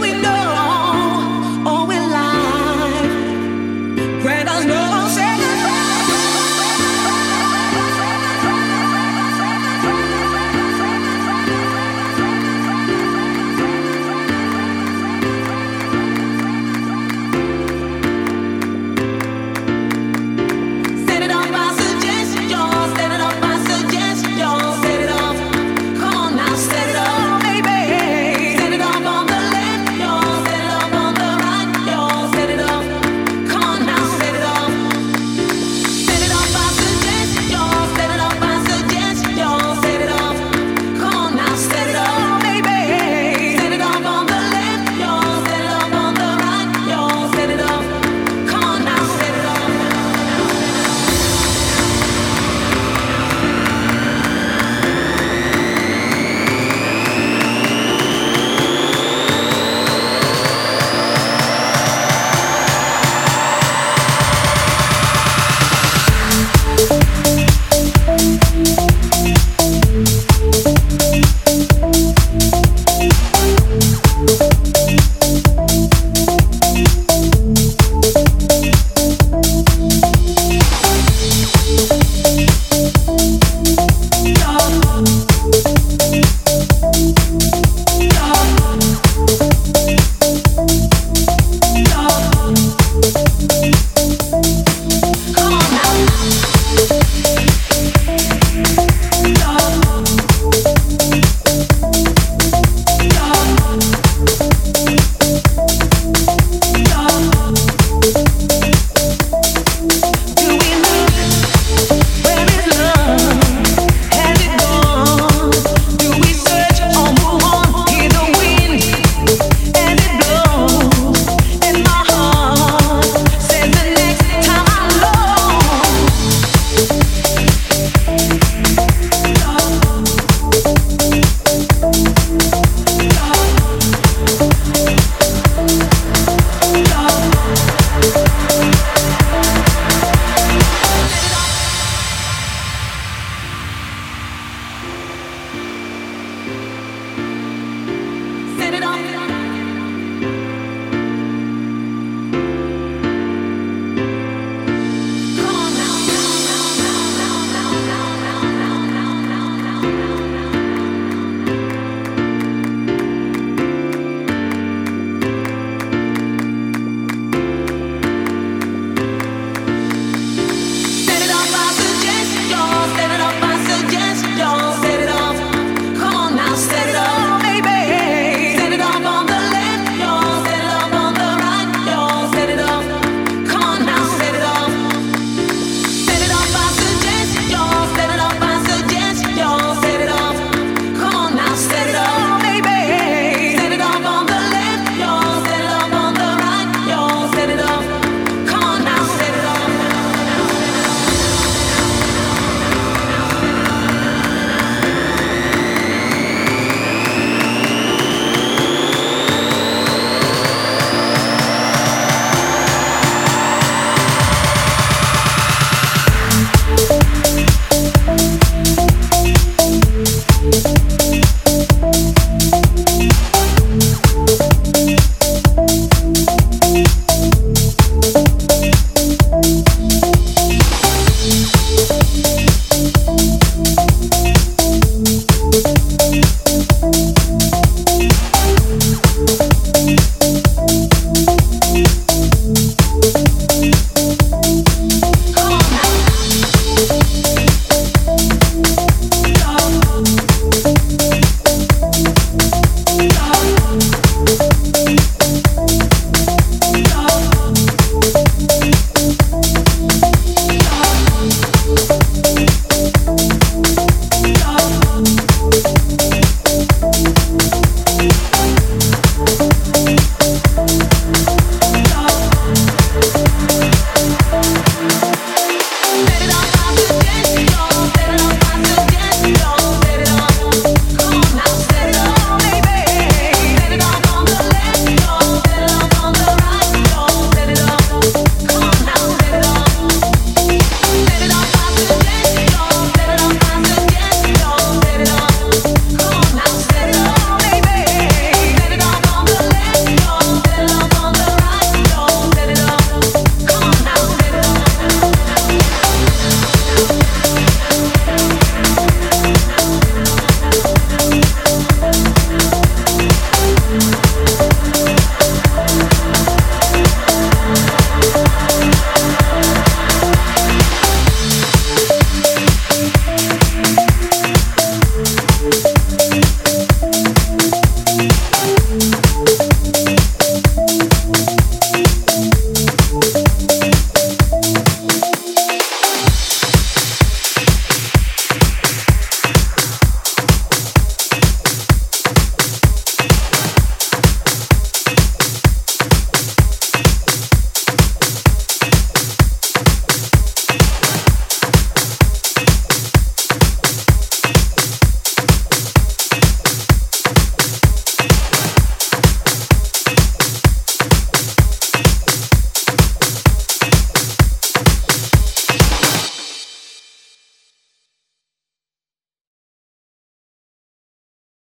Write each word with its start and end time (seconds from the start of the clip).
We 0.00 0.12
know 0.12 0.45